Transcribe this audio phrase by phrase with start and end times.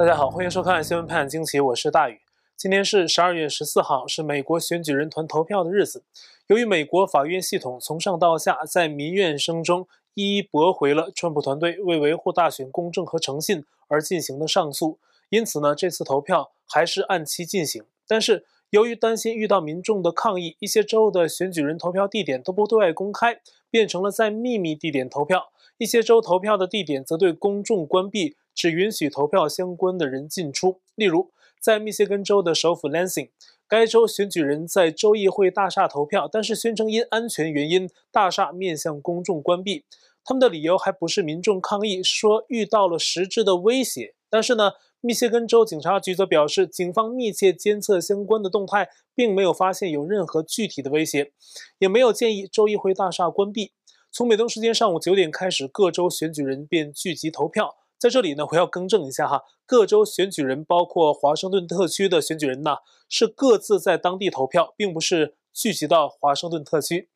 [0.00, 2.22] 大家好，欢迎收看新闻判惊奇，我是大宇。
[2.56, 6.04] 今天是十二月十四号，是美国选举人团投票的日子。
[6.46, 17.84] 由于美国法院系统从上到下在民怨声中一一驳回了川普团队为维护大选公正和诚信而进行的上诉，因此呢，这次投票还是按期进行。
[18.08, 23.38] 但是由于担心遇到民众的抗议，一些州的选举人投票地点都不对外公开，
[23.68, 25.50] 变成了在秘密地点投票。
[25.76, 28.36] 一些州投票的地点则对公众关闭。
[28.54, 30.80] 只允许投票相关的人进出。
[30.94, 31.30] 例如，
[31.60, 33.30] 在密歇根州的首府 Lansing，
[33.68, 39.84] 该州选举人在州议会大厦投票，但是宣称因安全原因，大厦面向公众关闭。
[40.24, 44.14] 他们的理由还不是民众抗议，说遇到了实质的威胁。
[44.28, 51.32] 但是呢，密歇根州警察局则表示，警方密切监测相关的动态，并没有发现有任何具体的威胁，
[51.78, 53.72] 也没有建议州议会大厦关闭。
[54.12, 57.76] 从美东时间上午九点开始，各州选举人便聚集投票。
[58.00, 62.76] 在这里呢，我要更正一下哈，各州选举人，包括华盛顿特区的选举人呢，
[63.10, 67.10] 是各自在当地投票，并不是聚集到华盛顿特区。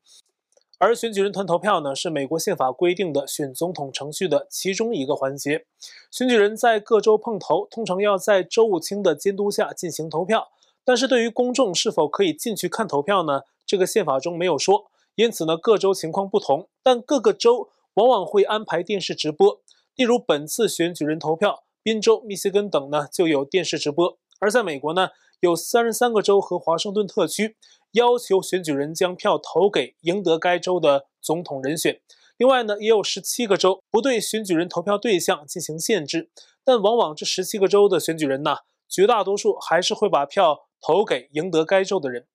[0.79, 5.65] 而选举人团投票呢，是美国宪法规定的选总统程序的其中一个环节。
[6.11, 10.49] 选举人在各州碰头，通常要在州务卿的监督下进行投票。
[10.85, 13.45] 但是对于公众是否可以进去看投票呢？
[13.65, 14.91] 这个宪法中没有说。
[15.15, 19.63] 因此呢，各州情况不同，但各个州往往会安排电视直播。
[19.97, 24.19] 例如，本次选举人投票，宾州、密歇根等呢就有电视直播。
[24.41, 27.57] 而在美国呢，有三十三个州和华盛顿特区
[27.93, 32.01] 要求选举人将票投给赢得该州的总统人选。
[32.37, 36.29] 另外呢，也有十七个州不对选举人投票对象进行限制，
[36.65, 38.57] 但往往这十七个州的选举人呢，
[38.89, 42.27] 绝大多数还是会把票投给赢得该州的人。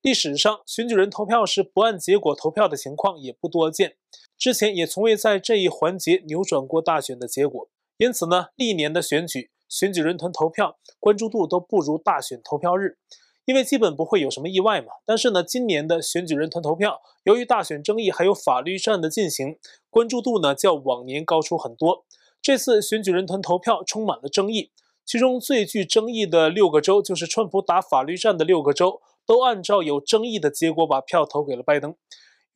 [0.00, 3.96] 历史上，选举人投票时不按结果投票的情况也不多见。
[4.38, 12.98] 之前也从未在这一环节扭转过大选的结果，因此呢，历年的选举选举人团投票关注度都不如大选投票日，
[13.44, 14.92] 因为基本不会有什么意外嘛。
[15.04, 19.58] 但是呢，今年的选举人团投票，由于大选争议还有法律战的进行，
[19.90, 22.04] 关注度呢较往年高出很多。
[22.40, 24.70] 这次选举人团投票充满了争议，
[25.04, 31.96] 其中最具争议的六个州，就是川普打法律战的六个州，都按照有争议的结果把票投给了拜登。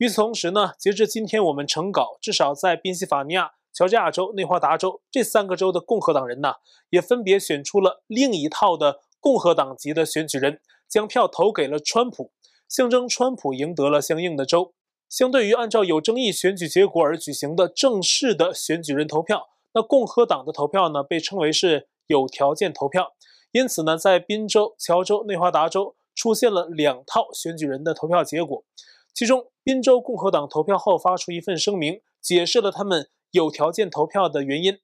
[0.03, 6.55] 与此同时呢，截至今天我们成稿，至少在宾夕法尼亚、乔治亚州、内华达州这三个州的共和党人呢，
[6.89, 10.59] 也分别选出了另一套的共和党籍的选举人，
[10.89, 12.33] 将票投给了川普，
[12.67, 14.73] 象征川普赢得了相应的州。
[15.07, 23.13] 相对于按照有争议选举结果而举行的正式的选举人投票，那共和党的投票呢，被称为是有条件投票。
[23.53, 28.65] 因此呢，在宾州、乔州、内华达州出现了两套选举人的投票结果。
[29.13, 34.79] 其中，宾州共和党投票后发出一份声明，解释了他们有条件投票的原因。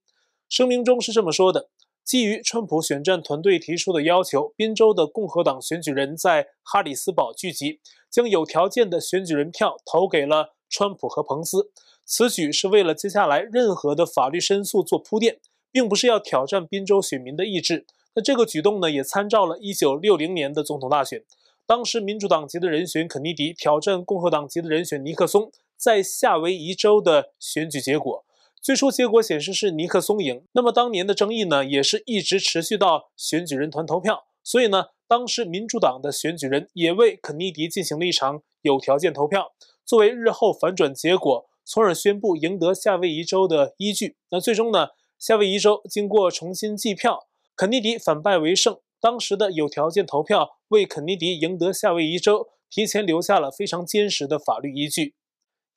[0.47, 1.69] 声明中是这么说的：
[2.05, 11.71] 基于川普选战团队提出的要求，宾州的共和党选举人在哈里斯堡聚集，将有条件的选举人票投给了川普和彭斯。
[12.05, 15.39] 此举是为了接下来任何的法律申诉做铺垫，
[15.71, 17.85] 并不是要挑战宾州选民的意志。
[18.15, 21.25] 那这个举动呢，也参照了1960年的总统大选。
[21.69, 28.25] 当时民主党籍的人选肯尼迪挑战共和党籍的人选尼克松，在夏威夷州的选举结果，
[28.59, 30.41] 最初结果显示是尼克松赢。
[30.53, 34.25] 那么当年的争议呢，也是一直持续到选举人团投票。
[34.43, 39.51] 所以呢，当时民主党的选举人也为肯尼迪进行了一场有条件投票，
[39.85, 44.15] 作为日后反转结果，从而宣布赢得夏威夷州的依据。
[44.31, 44.87] 那最终呢，
[45.19, 48.79] 夏威夷州经过重新计票，肯尼迪反败为胜。
[49.01, 55.15] 当时的有条件投票为肯尼迪赢得夏威夷州提前留下了非常坚实的法律依据，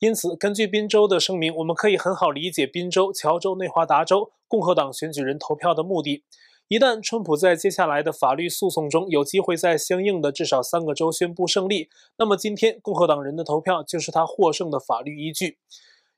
[0.00, 6.25] 因此根据宾州的声明，我们可以很好理解宾州、乔州、内华达州共和党选举人投票的目的。
[6.69, 11.88] 一旦川普在接下来的法律诉讼中有机会在相应的至少三个州宣布胜利，
[12.19, 15.59] 那么今天共和党人的投票就是他获胜的法律依据。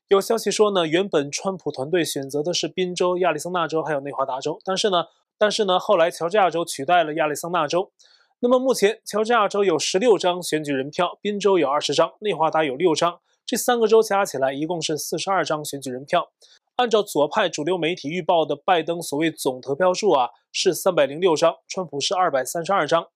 [0.07, 5.05] 有消息说呢，原本川普团队选择的是宾州、亚利桑那州还有内华达州，但是呢。
[5.37, 7.91] 但是呢，后来乔治亚州取代了亚利桑那州。
[8.39, 16.29] 那么目前，乔治亚州有十六张选举人票，宾州有二十张，内华达有六张，这三个州加起来一共是四十二张选举人票。
[16.75, 23.07] 按照左派主流媒体预报的拜登所谓总得票数啊，是三百零六张，川普是二百三十二张。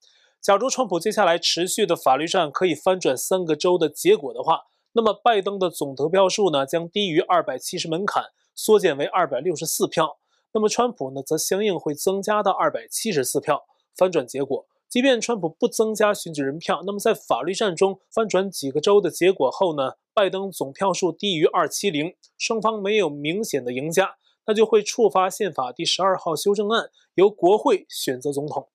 [0.42, 4.62] 假如川普接下来持续的法律战可以翻转三个州的结果的话，
[4.94, 8.24] 那么拜登的总得票数呢，将低于二百七十门槛，
[8.56, 10.19] 缩减为二百六十四票。
[10.54, 13.66] 那么川普呢，则相应会增加到二百七十四票。
[13.96, 24.16] 翻转结果，即便川普不增加选举人票，那么在法律战中翻转几个州的结果后呢，拜登总票数低于二七零，双方没有明显的赢家。
[24.46, 28.70] 那就会触发宪法第十二号修正案，由国会选择总统。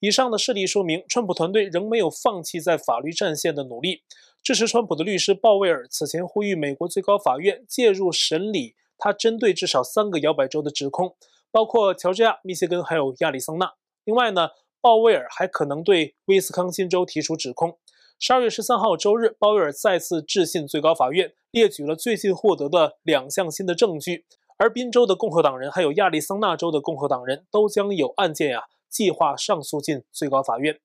[0.00, 4.02] 以上的事例说明，川普团队仍没有放弃在法律战线的努力。
[4.42, 11.16] 支持川普的律师鲍威尔此前呼吁美国最高法院介入审理他针对至少三个摇摆州的指控，
[11.50, 13.72] 包括乔治亚、密歇根还有亚利桑那。
[14.04, 14.50] 另外呢，
[14.80, 17.78] 鲍威尔还可能对威斯康星州提出指控。
[18.18, 24.26] 十二月十三号周日，鲍威尔再次致信最高法院，列举了最近获得的两项新的证据。
[24.58, 30.78] 而宾州的共和党人还有亚利桑那州的共和党人都将有案件呀、计划上诉进最高法院。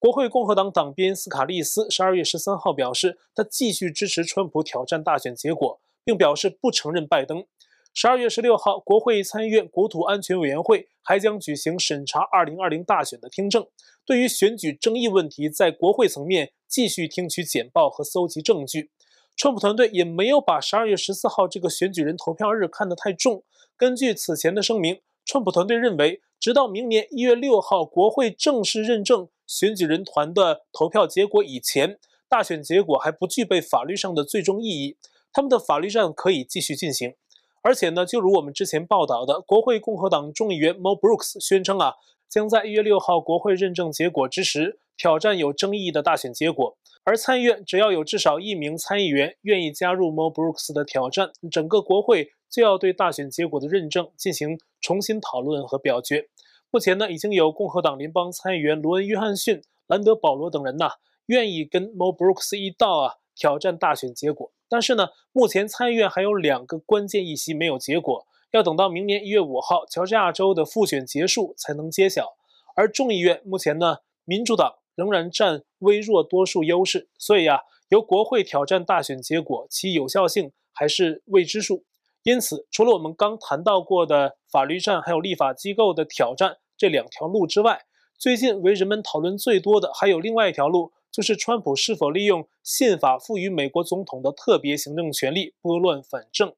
[0.00, 7.44] 国会共和党党鞭斯卡利斯十二月十三号表示，他继续支持川普挑战大选结果，并表示不承认拜登。
[7.92, 13.66] 十二月十六号，国会参议院国土安全委员会还将举行审查二零二零大选的听证，
[14.06, 18.90] 对于选举争议问题，在国会层面继续听取简报和搜集证据。
[19.36, 23.42] 川普团队也没有把十二月十四号这个选举人投票日看得太重。
[23.76, 31.98] 根据此前的声明，川普团队认为，直到明年一月六号国会正式认证选举人团的投票结果以前，
[32.28, 34.96] 大选结果还不具备法律上的最终意义。
[35.32, 37.14] 他们的法律战可以继续进行。
[37.62, 41.94] 而且呢，就如我们之前报道的，国会共和党众议员 Mo Brooks 宣称啊，
[42.28, 46.76] 将在一月六号国会认证结果之时挑战有争议的大选结果。
[47.04, 56.28] 而参议院只要有至少一名参议员愿意加入 Mo Brooks 的挑战，整个国会就要对大选结果的认证进行重新讨论和表决。
[56.70, 60.92] 目前呢，已经有共和党联邦参议员罗恩·约翰逊、兰德·保罗等人呐，
[61.26, 64.52] 愿意跟 Mo Brooks 一道啊挑战大选结果。
[64.70, 72.36] 但是呢，目前参议院还有两个关键议席没有结果，要等到明年一月五号乔治亚州的复选结束才能揭晓。
[72.74, 74.76] 而众议院目前呢，民主党。
[74.96, 81.84] 仍然占微弱多数优势，所以啊，由国会挑战大选结果，其有效性还是未知数。
[82.22, 87.86] 因此，除了我们刚谈到过的法律战，还有立法机构的挑战这两条路之外，
[88.18, 96.54] 最近为人们讨论最多的还有另外一条路，就是川普是否利用宪法赋予美国总统的特别行政权力拨乱反正。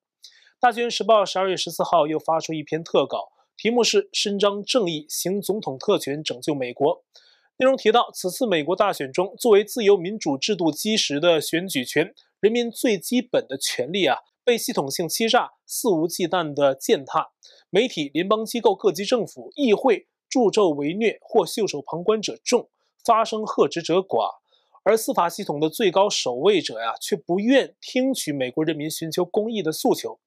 [0.60, 7.02] 大纪元时报十二月十四号又发出一篇特稿，题目是“伸张正义，行总统特权，拯救美国”。
[7.58, 17.32] 内容提到，此次美国大选中，作为自由民主制度基石的选举权，人民最基本的权利啊，被系统性欺诈、肆无忌惮的践踏。
[17.70, 22.68] 媒体、联邦机构、各级政府、议会助纣为虐或袖手旁观者众，
[23.04, 24.41] 发声呵斥者寡。
[24.84, 30.18] 而司法系统的最高守卫者呀，却不愿听取美国人民寻求公义的诉求。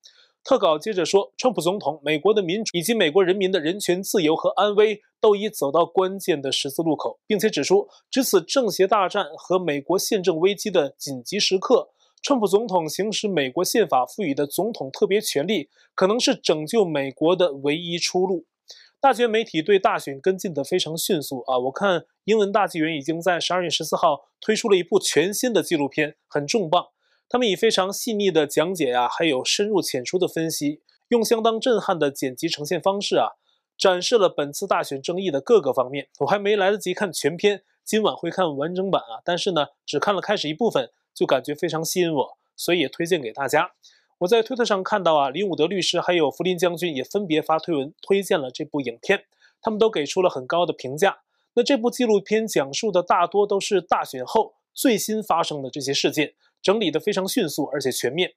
[0.43, 11.89] 特稿接着说，川普总统、美国的民主以及美国人民的人权、自由和安危都已走到关键的十字路口，并且指出，值此政邪大战和美国宪政危机的紧急时刻，
[12.21, 18.45] 川普总统行使美国宪法赋予的总统特别权力，可能是拯救美国的唯一出路。
[19.05, 21.59] 大学媒体对大选跟进得非常迅速啊！
[21.59, 26.87] 我看英文大纪元已经在十二月十四号推出了一部全新的纪录片，很重磅。
[27.29, 33.33] 他们以非常细腻的讲解啊，还有深入浅出的分析，用相当震撼的剪辑呈现方式啊，
[33.77, 36.09] 展示了本次大选争议的各个方面。
[36.21, 39.21] 我还没来得及看全片，今晚会看完整版啊。
[39.23, 43.69] 但是呢，只看了开始一部分，就感觉非常吸引我，所以也推荐给大家。
[44.19, 49.25] 我在推特上看到啊，林伍德律师还有福林将军也分别发推文推荐了这部影片，
[49.61, 51.19] 他们都给出了很高的评价。
[51.53, 56.33] 那这部纪录片讲述的大多都是大选后最新发生的这些事件。
[56.61, 58.33] 整理得非常迅速，而且全面。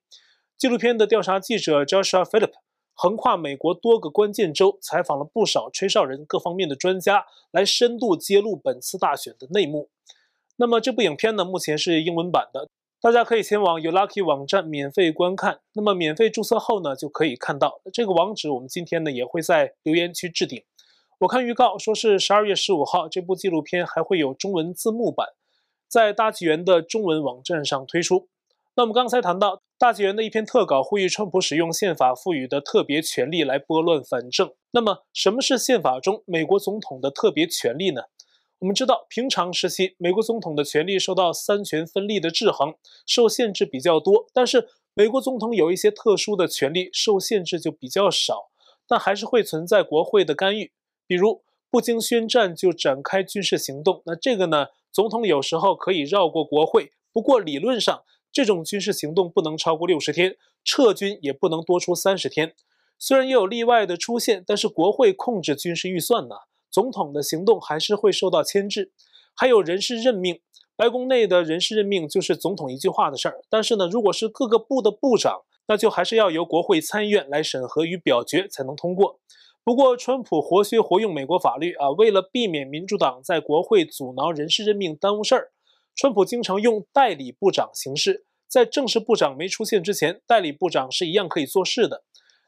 [0.56, 2.52] 纪录片的调查记者 Joshua Philip
[2.92, 9.88] 横跨美国多个关键州，采访了不少吹哨人各方面的专家，来深度揭露本次大选的内幕。
[10.56, 12.68] 那么这部影片呢，目前是英文版的，
[13.00, 15.60] 大家可以前往 YouLucky 网站免费观看。
[15.74, 18.50] 那么免费注册后呢，就可以看到这个网址。
[18.50, 20.64] 我们今天呢，也会在留言区置顶。
[21.20, 25.28] 我看预告说是十二月十五号，这部纪录片还会有中文字幕版。
[25.86, 28.28] 在大纪元的中文网站上推出。
[28.74, 34.52] 那我们刚才谈到大纪元的一篇特稿，呼吁川普使用宪法赋予的特别权利来拨乱反正。
[34.72, 38.02] 那么，什么是宪法中美国总统的特别权利呢？
[38.60, 42.74] 我们知道，平常时期美国总统的权力受到三权分立的制衡，
[43.06, 44.26] 受限制比较多。
[44.32, 48.50] 但是，美国总统有一些特殊的权力，受限制就比较少，
[48.88, 50.72] 但还是会存在国会的干预，
[51.06, 54.02] 比如不经宣战就展开军事行动。
[54.06, 54.66] 那这个呢？
[54.90, 62.54] 总统有时候可以绕过国会，不过理论上，这种军事行动不能超过六十天，撤军也不能多出三十天。
[62.98, 66.36] 虽然也有例外的出现，但是国会控制军事预算呢，
[66.70, 68.92] 总统的行动还是会受到牵制。
[69.34, 70.40] 还有人事任命，
[70.76, 73.40] 白宫内的人事任命就是总统一句话的事儿。
[73.48, 79.20] 但是呢，如果是各个部的部长，那就还是要由国会参议院来审核与表决才能通过。
[79.62, 85.52] 不过，川普活学活用美国法律啊，为了避免民主党在国会阻挠人事任命耽误事儿，
[85.94, 92.02] 川普经常用代理部长形式，在正式部长没出现之前，代理部长是一样可以做事的。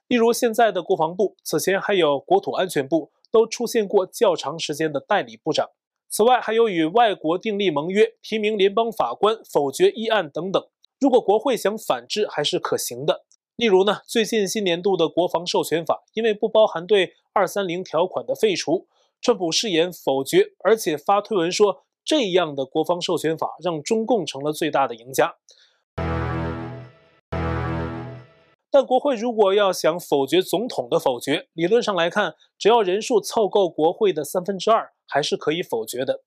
[0.09, 5.71] 例如，现在的国防部，此前还有国土安全部，都出现过较长时间的代理部长。
[6.09, 10.61] 此外，还有与外国订立盟约、提名联邦法官、否决议案等等。
[10.99, 13.25] 如果国会想反制，还是可行的。
[13.57, 18.89] 例如呢，最近新年度的国防授权法，因为不包含对二三零条款的废除，
[19.21, 25.37] 川普誓言否决，而且发推文说这样的国防授权法让中共成了最大的赢家。
[28.71, 36.23] 但国会如果要想否决总统的否决，理论上来看，只要人数凑够国会的三分之二，还是可以否决的。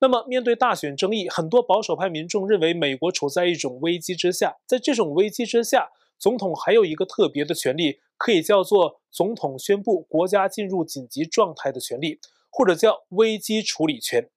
[0.00, 5.90] 那么面对大选争议，很多保守派民众认为美国处在一种危机之下，在这种危机之下。
[6.18, 12.20] 总统还有一个特别的权利，可以叫做总统宣布国家进入紧急状态的权利，
[12.50, 14.28] 或者叫危机处理权。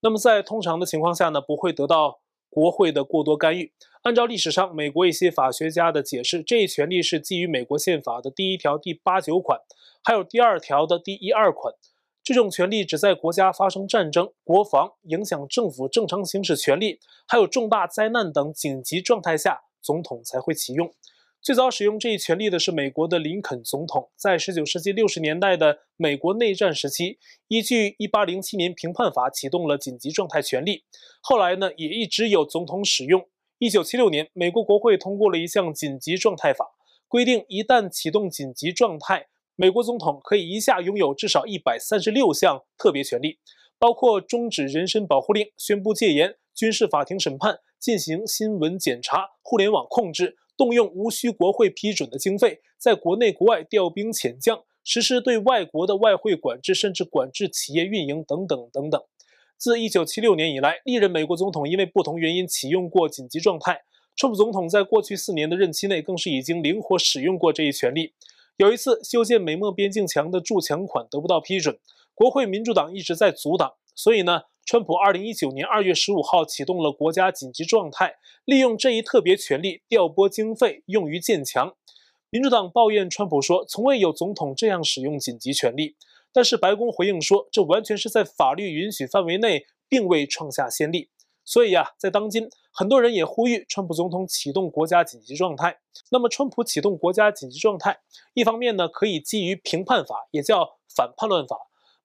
[0.00, 2.19] 那么在通常的情况下呢，不会得到
[2.50, 3.72] 国会的过多干预。
[4.02, 9.60] 按照历史上美国一些法学家的解释，这一权利是基于美国宪法的第一条第八九款，
[10.02, 11.72] 还有第二条的第一二款。
[12.22, 19.62] 这种权利只在国家发生战争、国防影响政府正常行使权利，还有重大灾难等紧急状态下。
[19.82, 20.92] 总统才会启用。
[21.42, 27.18] 最早使用这一权利的是美国的林肯总统，在19世纪60年代的美国内战时期，
[27.48, 30.84] 依据1807年评判法启动了紧急状态权利。
[31.22, 33.26] 后来呢，也一直有总统使用。
[33.60, 36.66] 1976年，美国国会通过了一项紧急状态法，
[37.08, 43.38] 规定一旦启动紧急状态，美国总统可以一下拥有至少136项特别权利，
[43.78, 47.60] 包括终止人身保护令、宣布戒严、军事法庭审判。
[47.80, 59.02] 进行新闻检查、互联网控制、动用无需国会批准的经费，在国内国外调兵遣将，实施对外国的外汇管制，甚至管制企业运营等等等等。
[59.56, 63.80] 自1976年以来，历任美国总统因为不同原因启用过紧急状态。
[64.14, 68.12] 川普总统在过去四年的任期内，更是已经灵活使用过这一权利。
[68.58, 71.78] 有一次，修建美墨边境墙的筑墙款得不到批准，
[72.14, 74.42] 国会民主党一直在阻挡，所以呢。
[74.66, 78.14] 川普二零一九年二月十五号启动了国家紧急状态，
[78.44, 81.74] 利用这一特别权利调拨经费用于建墙。
[82.28, 85.96] 民主党抱怨川普说，从未有总统这样使用紧急权利。
[86.32, 91.10] 但是白宫回应说，这完全是在法律允许范围内，并未创下先例。
[91.44, 95.80] 所以啊，在当今，很多人也呼吁川普总统启动国家紧急状态。
[96.12, 97.98] 那么，川普启动国家紧急状态，
[98.34, 101.56] 一方面呢，可以基于评判法，也叫反叛乱法。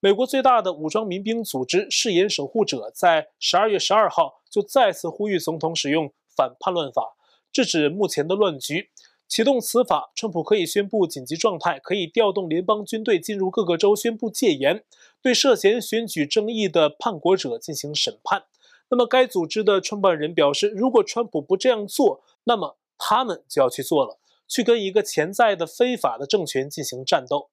[0.05, 7.15] 美国最大的武装民兵组织誓言守护者在十二月十二号就再次呼吁总统使用反叛乱法，
[7.51, 8.91] 制止目前的乱局。
[9.27, 14.83] 启动此法，川普可以宣布紧急状态，可以调动联邦军队进入各个州，宣布戒严，
[15.23, 18.43] 对涉嫌选举争议的叛国者进行审判。
[18.91, 27.49] 那么，该组织的创办人表示，如果川普不这样做，那么他们就要去做了，去跟一个潜在的非法的政权进行战斗。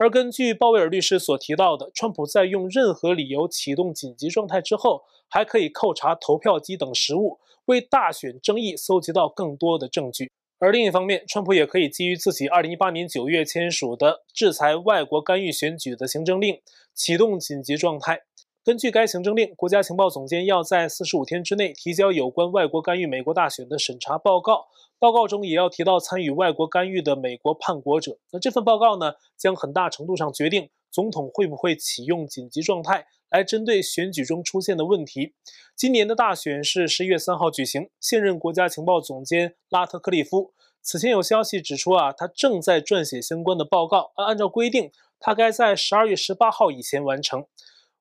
[0.00, 10.32] 而根据鲍威尔律师所提到的，川普在用任何理由启动紧急状态之后，还可以扣查投票机等实物，为大选争议搜集到更多的证据。
[10.58, 16.62] 而另一方面，川普也可以基于自己2018年9月签署的制裁外国干预选举的行政令，
[16.94, 18.22] 启动紧急状态。
[18.62, 24.66] 根据该行政令，国家情报总监要在45天之内提交有关外国干预美国大选的审查报告。
[24.98, 28.18] 报告中也要提到参与外国干预的美国叛国者。
[28.30, 35.32] 那这份报告呢，将很大程度上决定总统会不会启用紧急状态来针对选举中出现的问题。
[35.74, 37.88] 今年的大选是十一月三号举行。
[37.98, 40.52] 现任国家情报总监拉特克利夫
[40.82, 44.12] 此前有消息指出啊，他正在撰写相关的报告。
[44.16, 47.46] 按照规定，他该在十二月十八号以前完成。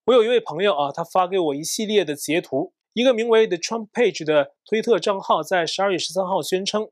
[0.06, 2.74] 我有一位朋友啊，他发给我一系列的截图。
[2.94, 6.90] 一个名为 The Trump Page 的推特账号在十二月十三号宣称，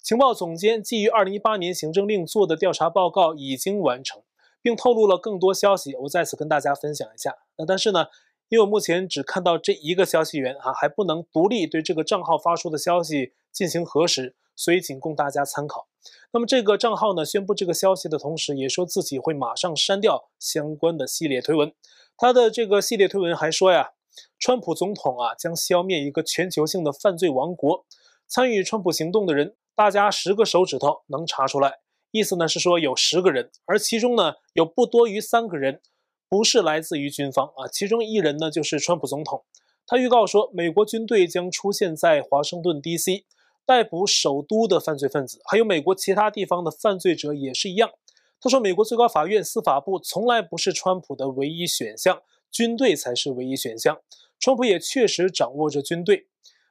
[0.00, 4.22] 情报总监基于二零一八年行政令做的调查报告已经完成，
[4.62, 5.94] 并透露了更多消息。
[5.96, 7.34] 我在此跟大家分享一下。
[7.58, 8.06] 那但是呢，
[8.48, 15.88] 因为我目前只看到这一个消息源啊，还不能独立对这个账号发出的消息进行核实，所以仅供大家参考。
[16.32, 21.72] 那么这个账号呢，宣布这个消息的同时，也说自己会马上删掉相关的系列推文。
[22.20, 23.92] 他的这个系列推文还说呀。
[24.38, 27.86] 川普总统啊，将消灭一个全球性的犯罪王国。
[28.28, 31.78] 参与川普行动的人，大家十个手指头能查出来。
[32.10, 35.80] 意思呢是说有十个人，而其中呢有不多于三个人
[36.28, 37.66] 不是来自于军方啊。
[37.72, 39.44] 其中一人呢就是川普总统。
[39.86, 43.24] 他预告说，美国军队将出现在华盛顿 DC，
[43.64, 47.90] 逮捕首都的犯罪分子，还有美国其他地方的犯罪者也是一样。
[48.40, 54.00] 他说，美国最高法院、司法部从来不是川普的唯一选项，军队才是唯一选项。
[54.38, 56.26] 川普也确实掌握着军队，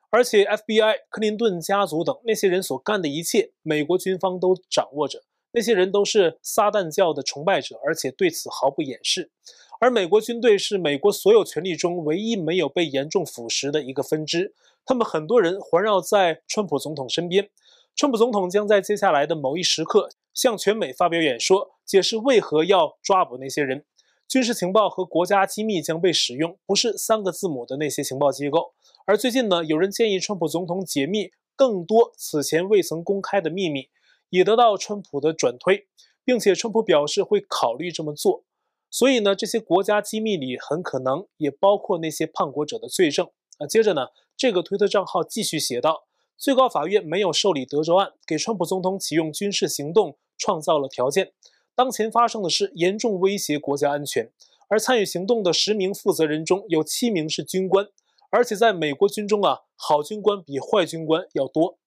[0.09, 5.21] 而且 FBI、克林顿家族等那些人所干的一切，美国军方都掌握着。
[5.51, 9.31] 那些人都是撒旦教的崇拜者，而且对此毫不掩饰。
[9.79, 14.53] 而美国军队是美国所有权力中唯一没有被严重腐蚀的一个分支。
[14.85, 17.49] 他们很多人环绕在川普总统身边。
[17.95, 20.09] 川普总统将在接下来的某一时刻
[20.39, 23.86] 向全美发表演说，解释为何要抓捕那些人。
[24.25, 28.74] 军事情报和国家机密将被使用，不是三个字母的那些情报机构。
[29.05, 33.89] 而最近呢，有人建议川普总统解密更多此前未曾公开的秘密，
[34.29, 35.89] 也得到川普的转推，
[36.24, 38.46] 并且川普表示会考虑这么做。
[38.89, 43.29] 所以呢，这些国家机密里很可能也包括那些叛国者的罪证。
[43.58, 46.03] 啊，接着呢，这个推特账号继续写道：
[46.38, 51.34] 最高法院没有受理德州案，给川普总统启用军事行动创造了条件。
[51.75, 54.31] 当前发生的是严重威胁国家安全，
[54.67, 57.88] 而参与行动的十名负责人中有七名是军官，
[58.31, 61.77] 而且在美国军中啊，好军官比坏军官要多。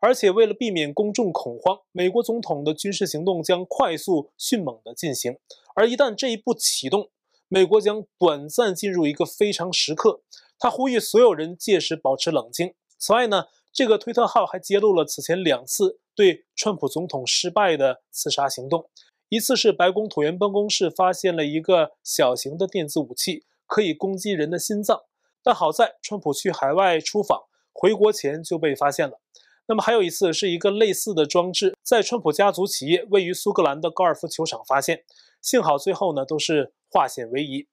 [0.00, 5.38] 而且为了避免公众恐慌，美国总统的军事行动将快速迅猛地进行。
[5.74, 7.10] 而一旦这一步启动，
[7.48, 10.20] 美国将短暂进入一个非常时刻。
[10.58, 12.74] 他呼吁所有人届时保持冷静。
[12.98, 18.88] 此外呢，这个推特号还揭露了此前两次对川普总统失败的刺杀行动。
[19.28, 25.02] 一次是白宫椭圆办公室发现了一个小型的电子武器，可以攻击人的心脏，
[25.42, 29.20] 但好在川普去海外出访，回国前就被发现了。
[29.66, 35.02] 那么还有一次是一个类似的装置在川普家族企业位于苏格兰的高尔夫球场发现，
[35.42, 37.68] 幸好最后呢都是化险为夷，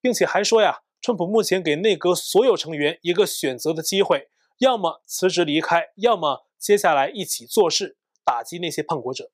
[0.00, 9.30] 并且还说呀，川普目前给内阁所有成员一个选择的机会，要么辞职离开，要么接下来一起做事，打击那些叛国者。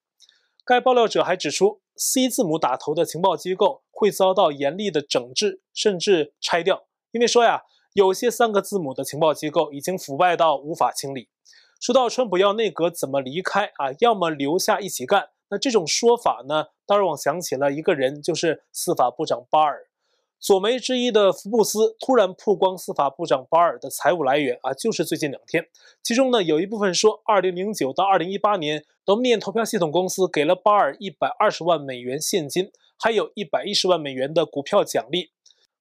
[0.65, 6.87] 该爆料者还指出，C 字母打头的情报机构会遭到严厉的整治，甚至拆掉。
[7.13, 7.63] 因为说呀，
[7.93, 11.29] 有些三个字母的情报机构已经腐败到无法清理。
[11.81, 19.87] 说到川普要内阁怎么离开啊，要么留下一起干，那这种说法呢，当然我想起了一个人，就是司法部长巴尔。
[20.43, 25.65] 左媒之一的福布斯突然曝光司法部长巴尔的财务来源啊，就是最近两天。
[26.03, 35.31] 其中呢，有一部分说，二零零九到二零一八年 domini 投票系统公司给了巴尔一百二十万美元现金，还有一百一十万美元的股票奖励。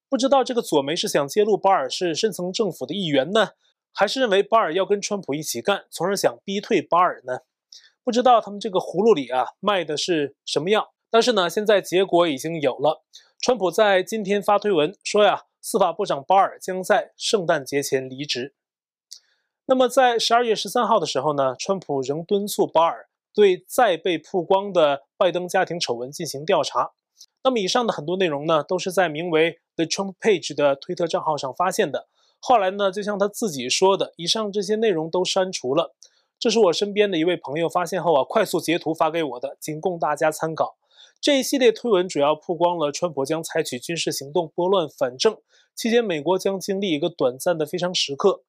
[0.08, 3.48] 不知道这个左媒是想揭露巴尔是深层政府的一员呢，
[3.92, 7.40] 还是认为巴尔要跟川普一起干，从而想逼退巴尔呢？
[8.04, 10.92] 不知道他们这个葫芦里啊卖的是什么药。
[11.10, 13.02] 但是呢，现在结果已经有了。
[13.42, 18.54] 川普在今天发推文说呀，司法部长巴尔将在圣诞节前离职。
[19.66, 26.92] 那么在十二月十三号的时候呢，川普仍敦促巴尔对再被曝光的拜登家庭丑闻进行调查。
[27.42, 32.06] 那么以上的很多内容呢，都是在名为 The Trump Page 的推特账号上发现的。
[32.38, 35.96] 后来呢，就像他自己说的，以上这些内容都删除了。
[36.38, 40.76] 这是我身边的一位朋友发现后啊，快速截图发给我的，仅供大家参考。
[41.22, 45.38] 这一系列推文主要曝光了川普将采取军事行动拨乱反正，
[45.72, 48.42] 期间美国将经历一个短暂的非常时刻。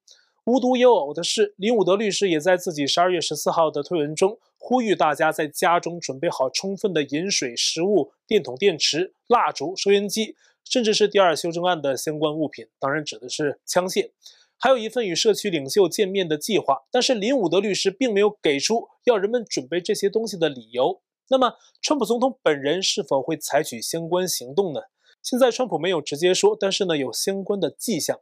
[0.45, 10.35] 无独有偶的是，林伍德律师也在自己十二月十四号的推文中呼吁大家在家中准备好充分的饮水、食物、电筒、电池、蜡烛、收音机，
[10.67, 14.09] 甚至是第二修正案的相关物品，当然指的是枪械，
[14.57, 16.79] 还有一份与社区领袖见面的计划。
[16.89, 21.01] 但是林伍德律师并没有给出要人们准备这些东西的理由。
[21.29, 24.81] 那么，川普总统本人是否会采取相关行动呢？
[25.21, 28.19] 现在川普没有直接说，但是呢，有相关的迹象。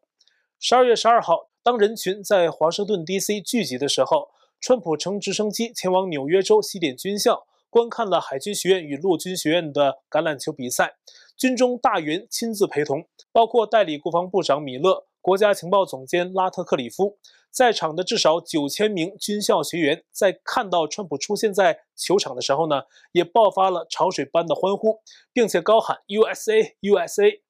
[0.59, 10.97] 十二月十二号，当人群在华盛顿 DC 聚集的时候，川普乘直升机前往纽约州西点军校，观看了海军学院与陆军学院的橄榄球比赛，
[11.35, 17.17] 军中大员亲自陪同，包括代理国防部长米勒、国家情报总监拉特克里夫。
[17.51, 25.01] 在场的至少九千名军校学员在看到川普出现在球场的时候呢，也爆发了潮水般的欢呼，
[25.33, 27.41] 并且高喊 “USA USA”。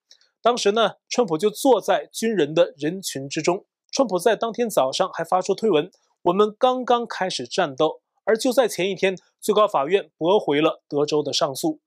[0.41, 3.65] 当时呢，川普就坐在军人的人群之中。
[3.91, 5.91] 川普在当天早上还发出推文
[6.23, 11.79] ：“我们刚刚开始战斗。”而就在前一天，最高法院驳回了德州的上诉。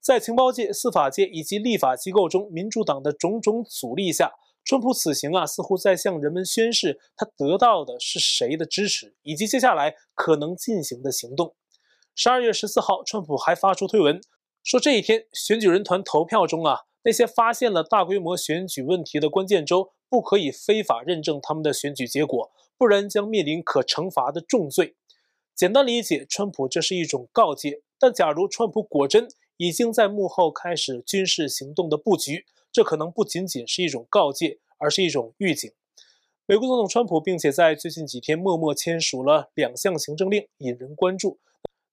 [0.00, 4.32] 在情报界、司法界以及立法机构中，民主党的种种阻力下。
[4.70, 11.56] 川普此行啊，似乎在向人们宣示他得到的是谁的支持，以及接下来可能进行的行动。
[12.14, 14.20] 十二月十四号，川普还发出推文
[14.62, 24.94] 说，这一天选举人团投票中啊，那些发现了大规模选举问题的关键州不可以非法认证他们的选举结果，不然将面临可惩罚的重罪。
[25.56, 27.82] 简单理解，川普这是一种告诫。
[27.98, 32.46] 但假如川普果真已经在幕后开始军事行动的布局，
[32.80, 35.70] 这可能不仅仅是一种告诫，而是一种预警。
[36.46, 41.38] 美国总统川普并且在最近几天默默签署了两项行政令，引人关注。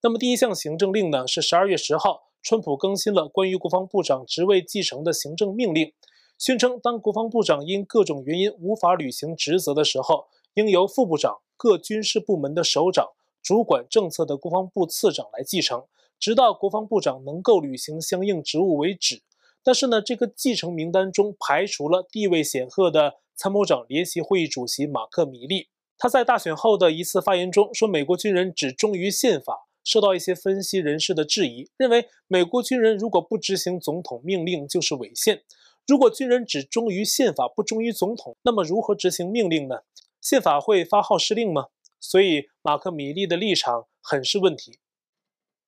[0.02, 5.92] 那么第一项行政令呢，是十二月十号，川普更新了关于国防部长职位继承的行政命令，
[6.38, 13.06] 宣称当国防部长因各种原因无法履行职责的时候，应由副部长、各军事部门的首长、
[13.44, 15.84] 主管政策的国防部次长来继承。
[16.18, 19.22] 直到国防部长能够履行相应职务为止。
[19.64, 25.70] 但是呢，这个继承名单中排除了地位显赫的参谋长联席会议主席马克·米利。
[25.98, 35.44] 他在大选后的一次发言中说，美国军人只忠于宪法，受到一些分析人士的质疑，认为美国军人如果不执行总统命令就是违宪。
[35.88, 39.78] 如果军人只忠于宪法，不忠于总统，那么如何执行命令呢？
[40.22, 41.68] 宪法会发号施令吗？
[42.00, 44.80] 所以马克·米利的立场很是问题。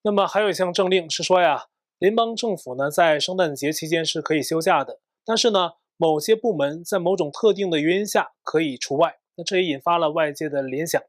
[0.03, 1.65] 那么还有一项政令是说呀，
[1.99, 9.17] 联邦政府呢在圣诞节期间是可以休假的，但是呢某些部门在某种特定的原因下可以除外。
[9.35, 11.01] 那这也引发了外界的联想。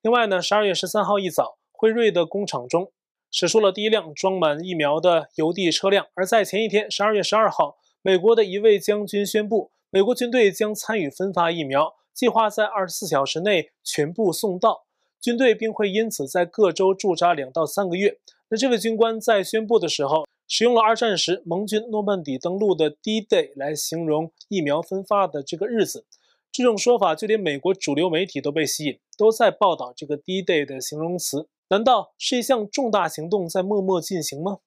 [0.00, 2.92] 另外呢，十二月十三号一早，辉瑞的工厂中
[3.30, 6.06] 驶出了第一辆装满疫苗的邮递车辆。
[6.14, 14.84] 而在前一天，十二月十二号，美国的一位将军宣布，美国军队将参与分发疫苗，计划在二十四小时内全部送到。
[15.20, 18.18] 军队并会因此在各州驻扎两到三个月。
[18.50, 26.06] 那这位军官在宣布的时候，使用了二战时盟军诺曼底登陆的 D-Day 来形容疫苗分发的这个日子。
[26.50, 31.48] 这种说法就连美国主流媒体都被吸引，都在报道这个 D-Day 的形容词。
[31.68, 34.60] 难道是一项重大行动在默默进行吗？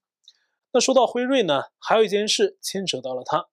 [0.72, 3.48] 那说到辉瑞呢，还有一件事牵扯到了他。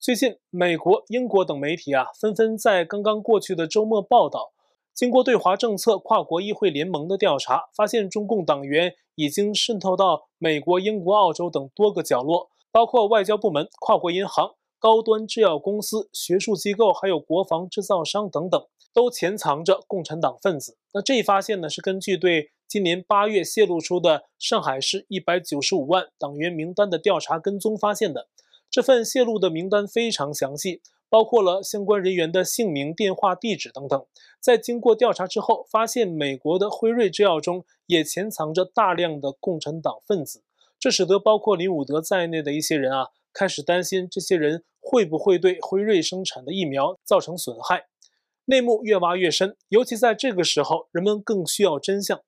[0.00, 4.54] 最近，美国、英国等媒体啊，纷纷在刚刚过去的周末报道。
[4.96, 18.58] 经过对华政策跨国议会联盟的调查，发现中共党员已经渗透到美国、英国、澳洲等多个角落，包括外交部门、跨国银行、高端制药公司、学术机构，还有国防制造商等等，
[18.94, 20.78] 都潜藏着共产党分子。
[20.94, 28.28] 那这一发现呢，是根据对今年八月泄露出的上海市一百九十五万党员名单的调查跟踪发现的。
[28.70, 30.80] 这份泄露的名单非常详细。
[31.08, 34.06] 包括了相关人员的姓名、电话、地址等等。
[34.40, 40.42] 在经过调查之后，发现美国的辉瑞制药中也潜藏着大量的共产党分子，
[40.78, 47.86] 这使得包括林伍德在内的一些人啊，开始担心这些人会不会对辉瑞生产的疫苗造成损害。
[48.44, 52.20] 内幕越挖越深，尤其在这个时候，人们更需要真相。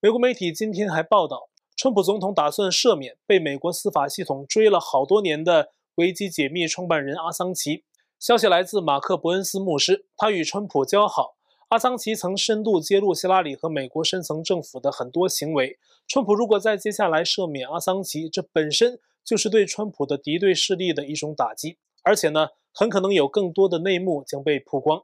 [0.00, 7.82] 美国媒体今天还报道，川普总统打算赦免被美国司法系统追了好多年的维基解密创办人阿桑奇。
[8.24, 11.36] 消息来自马克·伯恩斯牧师，他与川普交好。
[11.68, 15.78] 阿桑奇曾深度揭露希拉里和美国深层政府的很多行为。
[16.08, 25.02] 川普如果在接下来赦免阿桑奇，这本身就是对川普的敌对势力的一种打击，而且呢，很可能有更多的内幕将被曝光。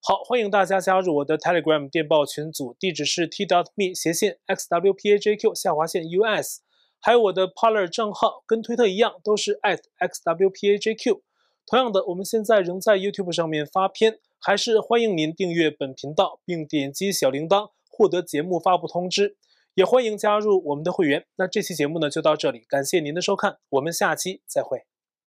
[0.00, 6.60] 好，欢迎大家加入我的 Telegram 电报群组，地址是 t.me 斜线 xwpajq 下划线 us，
[7.00, 11.22] 还有我的 Parler 账号，跟推特一样，都是 @xwpajq。
[11.66, 19.36] 同样的，我们现在仍在 YouTube 上面发片，还是欢迎您订阅本频道，并点击小铃铛获得节目发布通知，
[19.74, 21.26] 也欢迎加入我们的会员。
[21.36, 24.84] 那这期节目呢就到这里，感谢您的收看，我们下期再会。